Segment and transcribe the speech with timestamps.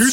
[0.00, 0.06] 今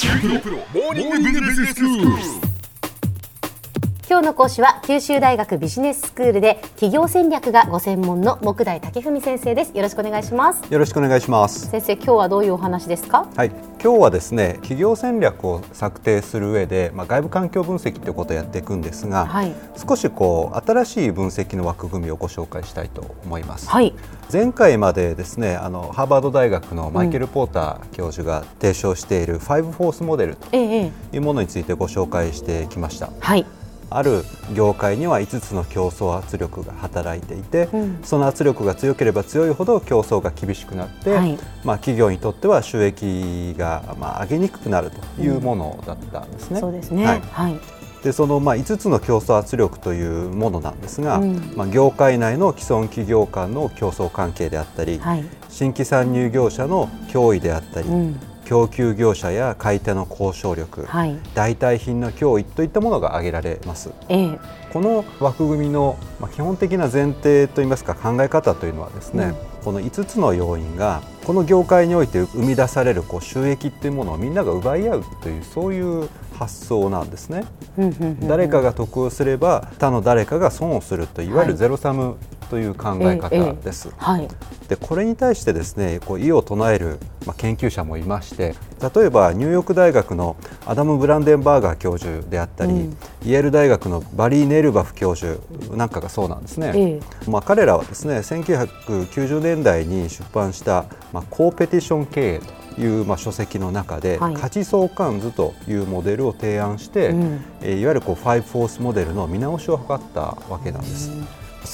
[4.21, 9.77] 日の講師は九州大学ビジネススクールで企業戦略がご専門の木大武文先生です。
[9.77, 10.63] よろしくお願いします。
[10.73, 11.69] よろしくお願いします。
[11.69, 13.27] 先生今日はどういうお話ですか？
[13.35, 13.51] はい、
[13.85, 19.53] 今日はですね、企業戦略を策定する上で、まあ、外部環境分析ということをやっていくんですが、はい。
[19.77, 23.69] 少しこう新しい分析の枠組みをご紹介したいと思います。
[23.69, 23.93] はい。
[24.33, 33.11] 前回までですね、あのハーバード大学のマイケル・ポーター教授が提唱しているファイブフォースモデルというものについてご紹介してきました。
[33.19, 33.45] はい
[33.89, 37.99] ある業界には5つの競争圧力が働いていて、うん。
[38.03, 41.37] その圧力が強ければ強いほど競争が厳しくなって、はい。
[41.63, 46.59] まあ、企業にとっては収益がまあ上げにくくなるというものだったんですね。
[46.59, 47.05] そうですね。
[47.05, 47.21] はい。
[47.21, 47.59] はい。
[48.03, 61.17] でそのまあ5つの競争圧力というものなんですが、うんまあ、業界内の既存企業間の競争関係であったり、はい新規参入業者の脅威であったり、うん供給業者や買い手の交渉力、はい。
[61.33, 63.91] 代替品の脅威といったものが挙げられます。
[64.07, 64.39] ええ。
[64.71, 77.45] この枠組みのまあ基本的な前提といいますか考え方というのはですね、この5つの要因がこの業界において生み出されるこう収益っていうものをみんなが奪い合うというそういう発想なんですね。
[77.77, 81.47] うんうんうん誰かが得をすれば他の誰かが損をするといわゆはい。
[81.49, 82.17] るゼロサム
[82.49, 83.89] という考え方です。
[83.97, 84.27] はい
[84.67, 88.55] でこれに対してですねこう異を唱える、まあ、研究者もいまして
[88.95, 90.35] 例えばニューヨーク大学の
[90.65, 95.41] アダム・ブランデンバーガー教授であったり、うんイェール大学のバリー・ネイルバフ教授
[95.75, 96.71] なんかがそうなんですね。
[96.75, 102.39] ええまあ、彼らはですね1990年代に出版した、まあ、コーペティション経営
[102.75, 111.09] という、まあ、書籍の中で、はい価値相関図というモデルを提案して、うんえーいわゆるこうファイブフォースモデルの見直しを図ったわけなんです。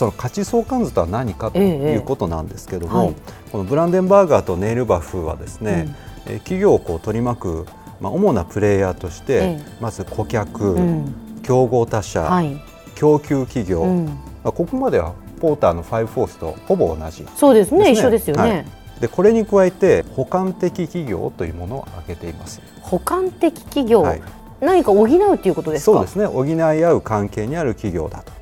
[0.02, 3.16] その価値相関図とは何かとええいうことなんですけども、はい
[3.52, 7.68] このブランデンバーガーとネイルバフはですね、えー企業をこう取り巻く、
[8.00, 9.62] まあ、主なプレイヤーとして、ええ。
[9.80, 11.14] まず顧客、うん。
[11.44, 12.60] 競合他社、はい。
[12.96, 14.06] 供給企業、うん。
[14.06, 14.12] ま
[14.46, 17.78] あここまではポーターのファイブフォースとほぼ同じそうですね。
[17.80, 18.66] ですね一緒ですよね、はい。
[19.02, 22.60] でこれに加えて補完的企業というものを挙げています。
[22.82, 24.22] 補完的企業、はい。
[24.62, 25.92] 何か補うということですか？
[25.92, 26.26] そうですね。
[26.26, 28.41] 補い合う関係にある企業だと。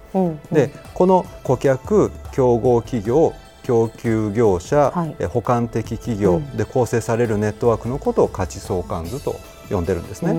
[0.52, 3.34] でこの顧客競合企業
[3.64, 5.16] 供給業者、はい。
[5.20, 6.58] え補完的企業うん。
[6.58, 9.36] で構成されるネットワークのことを価値相関図と
[9.70, 10.32] 呼んでるんですね。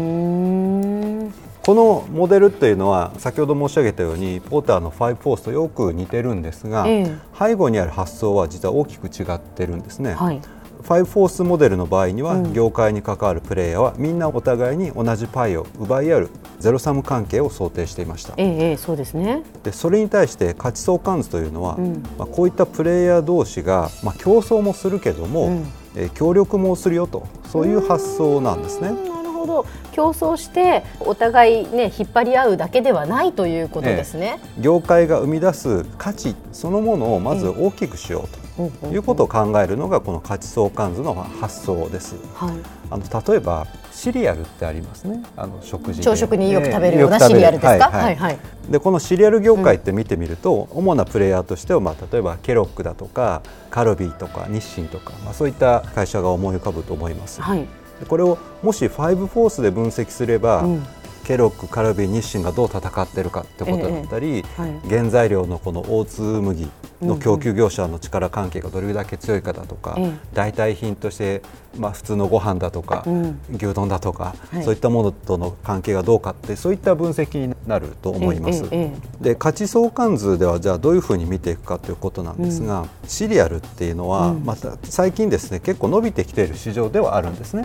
[1.62, 7.19] このモデルっていうのは先ほど申し上げたようにポーターのファイブフォースとよく似てるんですが、ええ。
[7.38, 10.14] 背後にある発想は実は大きく違ってるんですね。
[10.14, 10.41] はい
[10.82, 12.52] ファイブフォースモデルの場合には、うん。
[12.52, 18.34] 業界に関わるプレイヤーはみんなお互いに同じパイを奪い合うゼロサム関係を想定していました。
[18.36, 19.42] ええええそうですね。
[19.62, 22.02] でそれに対して価値相関図というのは、うん。
[22.18, 25.66] まあ、こういったプレイヤー同士が、まあ、競争もするけども、うん。
[25.96, 28.91] えー協力もするよとそういう発想なんですね。
[28.91, 29.66] なるほど。
[29.92, 38.38] 競争してお互いね引っ張り合うだけではないということですね、業界が生み出す価値そのものをまず大きくしようと
[38.69, 42.16] いうことを考えるのがこの価値相関図の発想です。
[42.34, 42.54] はい。
[42.91, 45.22] あの例えばシリアルってありますね。
[45.37, 46.04] あの食事で。
[46.04, 48.38] 朝食によく食べるようなえーシリアルですか、はいはい。
[48.71, 57.41] でこのシリアル業界って見てみると、主なプレイヤーとしては、まあ、例えばケロックだとかカルビーとか日清とか、まあ、そういった会社が思い浮かぶと思います。
[57.41, 57.66] はい。
[58.00, 60.87] でこれをもしファイブフォースで分析すれば、うん。
[61.22, 64.81] ケロック、カルビー、日清がどう戦ってるかってことだったり、はい。
[64.88, 66.69] 原材料のこの大津麦
[67.02, 70.12] の供給業者の力関係がどれだけ強いかだとか、ええ。
[70.34, 71.42] 代替品として、
[71.78, 73.38] まあ、普通のご飯だとか、うん。
[73.54, 74.64] 牛丼だとか、はい。
[74.64, 78.64] そういったものとの関係がどうかってそういった分析になると思います。
[79.20, 84.44] で価値相関図ではじゃあどういうふうに見ていくかということなんですが、シリアルっていうのは、うん。
[84.44, 87.64] また最近ですね結構伸びてきている市場ではあるんですね。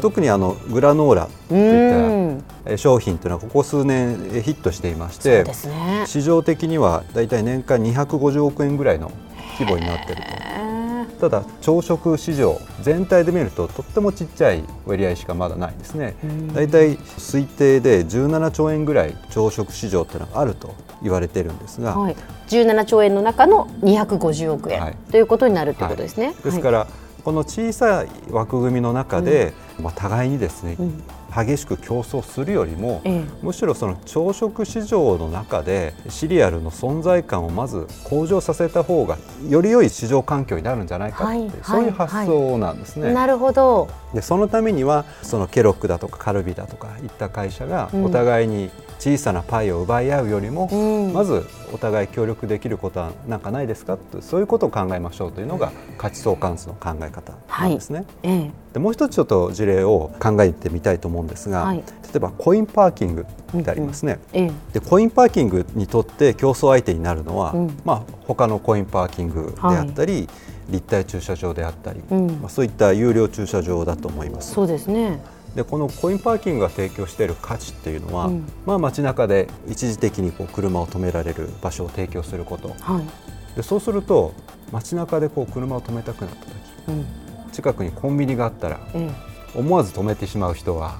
[0.00, 6.04] 特にあのグラノーラとういんったえ商品というのはここ数年えヒットしていましてね。
[6.06, 9.12] 市場的にはだいたい年間250億円ぐらいの
[9.58, 11.28] 規模になっているえと。
[11.28, 16.16] ただ朝食市場全体で見るととってもちっちゃい割合しかまだないんですね。
[16.24, 16.52] うん。
[16.52, 22.16] だいたい推定で17兆円ぐらい朝食市場というのがあると言われているんですが、ーはい、
[22.48, 24.96] 17兆円の中の250億円、はい。
[25.10, 26.34] ということになるということですね。
[26.44, 26.86] ですから、
[27.24, 31.02] この小さい枠組みの中で、まあ、互いにですね、うん
[31.44, 39.18] 激しく競争するよりも、ええむしろその朝食市場の中でシリアルの存在感をまず向上させた方が
[39.48, 43.12] より良い市場環境になるんじゃないかって、はいそういうはい発想なんですね。
[43.12, 43.88] なるほど。
[44.14, 58.04] でそのためにはそのケロックだとかカルビだとかいった会社がうんお互いに小さなパイを奪い合うよりも、うんまずお互い協力できることはなんかないですかとそういうことを考えましょうというのが価値相関図の考え方なんですね。
[58.22, 63.26] ええでもう一つちょっと事例を考えてみたいと思うんですが、はい例えばコインパーキング
[63.58, 64.18] ってありますね。
[64.32, 70.28] ええでコインパーキングにとって競争相手になるのは、うんまあ、他のコインパーキングであったり、
[70.70, 74.54] 立体駐車場であったり、うんまあ、そういった有料駐車場だと思います。
[74.54, 75.20] そうですね。
[75.54, 83.56] でこのコインパーキングが提供している価値っていうのは、うんまあ、街中で一時的にこう車を止められる場所を提供することはい。
[83.56, 84.34] でそうすると
[84.70, 86.52] 街中でこう車を止めたくなった時
[86.88, 87.06] うん。
[87.52, 89.10] 近くにコンビニがあったらえ
[89.56, 90.96] 思わず止めてしまう人は。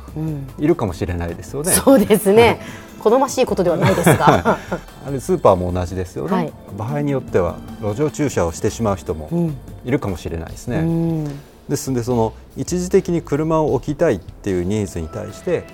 [0.59, 1.73] いるかもしれないですよね。
[1.73, 2.61] そうですね。
[2.99, 4.59] 好ましいことではないですが。
[5.07, 9.57] あれスーパーも同じですよね、はい場合によっては路上駐車をしてしまう人もうん。
[9.85, 10.81] いるかもしれないですうね。
[10.81, 11.25] ん。
[11.69, 15.65] ですのでその一時的に車を置きたいっていうニーズに対して、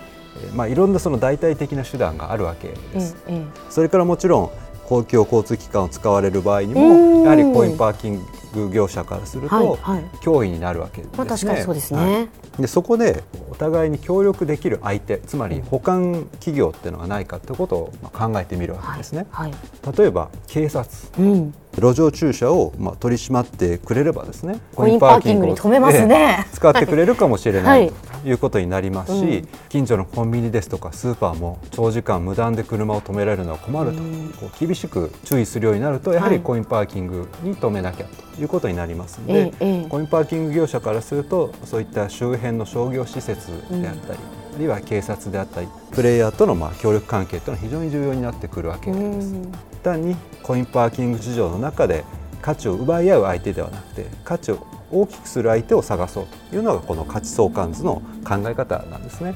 [0.42, 3.16] えーまあ、いろんなその代替的な手段があるわけえです。
[3.28, 4.50] ええそれからもちろん
[4.88, 8.24] 公共交通機関を使われる場合にうんもやはりコインパーキン
[8.54, 11.24] グ業者からするとはいはい脅威になるわけですね。
[11.24, 12.28] まあそうですはいね。
[12.58, 19.26] でそこでお互いに協力できる相手つまり保管企業っていうのがないかってことをまあ考えてみるわけですね。
[19.30, 19.54] はい。
[19.96, 20.88] 例えば警察
[21.18, 21.54] うん。
[21.76, 29.48] 路上駐車をまあ取り締まってくれればですねコインパーキングに止めますねええ使ってくれるかもしれなはいいということになりますし、うん。
[29.68, 34.34] 近所のコンビニですとかスーパーも長時間無断で車を止められるのは困ると、うん。
[34.38, 36.38] こう厳しく注意するようになるとやははい。
[36.38, 39.88] りコインパーキングに止めなきゃということになりますので、ええええ。
[39.88, 44.18] コインパーキング業者からするとそういった周辺の商業施設であったり、
[44.54, 49.28] あるいは警察であったりプレイヤーとのまあ協力関係というのは非常に重要になってくるわけうです。
[49.32, 49.52] ん。
[49.82, 52.04] 単にコインパーキング市場の中で
[52.40, 59.34] 価値を奪い合う相手ではなくて価値を大きくする相手を探そうというのがこの価値相関図の考え方なんですね。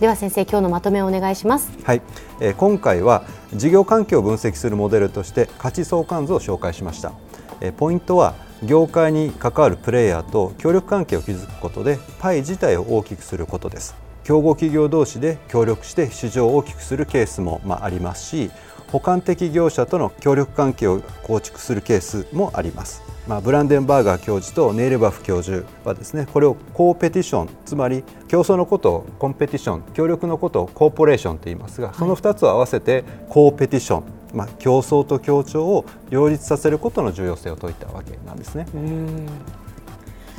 [0.00, 1.70] では先生今日のまとめをお願いします。
[1.82, 2.02] はい、
[2.40, 3.24] えー今回は
[3.54, 7.12] 事業環境を分析するモデルとして価値相関図を紹介しました。
[7.60, 13.94] えーポイントは業界に関わるプレイヤーと協力関係を築くことでパイ自体を大きくすることです。
[14.24, 18.50] 競合企業同士で協力して市場を大きくするケースもまあありますし、
[18.88, 23.02] 補完的業者との協力関係を構築するケースもあります。
[23.28, 38.66] まあ、ブランデンバーガー教授とネイルバフ教授はですねこれをコーペティションつまり競争のことをコンペティション協力のことをコーポレーションと言いますがその2つを合わせてコーペティション、まあ、競争と協調を両立させることの重要性を説いたわけなんですね。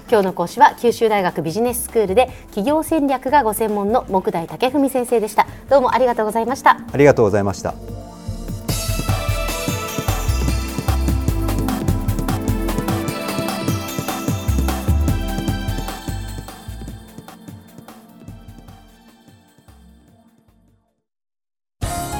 [0.10, 5.46] 今日の講師は九州大学ビジネススクールで企業戦略がご専門の木大武文先生でした。
[5.70, 6.80] どうもありがとうございました。
[6.92, 7.76] ありがとうございました。